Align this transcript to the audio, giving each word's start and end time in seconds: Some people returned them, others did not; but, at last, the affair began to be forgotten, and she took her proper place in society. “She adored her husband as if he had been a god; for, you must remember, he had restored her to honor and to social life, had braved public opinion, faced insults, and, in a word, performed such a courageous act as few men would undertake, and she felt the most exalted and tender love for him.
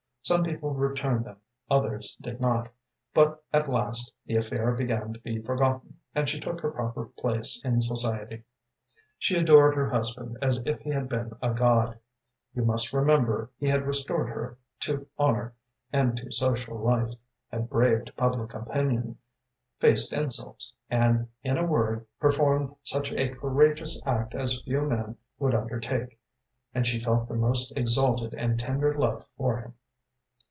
Some 0.23 0.43
people 0.43 0.73
returned 0.75 1.25
them, 1.25 1.37
others 1.69 2.15
did 2.21 2.39
not; 2.39 2.71
but, 3.13 3.43
at 3.51 3.67
last, 3.67 4.13
the 4.27 4.35
affair 4.37 4.71
began 4.71 5.11
to 5.13 5.19
be 5.19 5.41
forgotten, 5.41 5.97
and 6.13 6.29
she 6.29 6.39
took 6.39 6.61
her 6.61 6.69
proper 6.71 7.07
place 7.07 7.59
in 7.65 7.81
society. 7.81 8.43
“She 9.17 9.35
adored 9.35 9.73
her 9.75 9.89
husband 9.89 10.37
as 10.41 10.61
if 10.63 10.79
he 10.81 10.91
had 10.91 11.09
been 11.09 11.33
a 11.41 11.53
god; 11.55 11.95
for, 11.95 11.99
you 12.53 12.63
must 12.63 12.93
remember, 12.93 13.49
he 13.57 13.67
had 13.67 13.87
restored 13.87 14.29
her 14.29 14.57
to 14.81 15.07
honor 15.17 15.53
and 15.91 16.15
to 16.17 16.31
social 16.31 16.77
life, 16.77 17.13
had 17.51 17.67
braved 17.67 18.15
public 18.15 18.53
opinion, 18.53 19.17
faced 19.79 20.13
insults, 20.13 20.71
and, 20.89 21.27
in 21.43 21.57
a 21.57 21.65
word, 21.65 22.05
performed 22.21 22.73
such 22.83 23.11
a 23.11 23.29
courageous 23.29 23.99
act 24.05 24.33
as 24.35 24.61
few 24.61 24.81
men 24.83 25.17
would 25.39 25.55
undertake, 25.55 26.17
and 26.75 26.85
she 26.85 26.99
felt 27.01 27.27
the 27.27 27.33
most 27.35 27.75
exalted 27.75 28.33
and 28.35 28.57
tender 28.59 28.93
love 28.93 29.27
for 29.35 29.57
him. 29.57 29.73